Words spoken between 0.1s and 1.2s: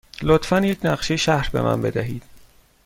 لطفاً یک نقشه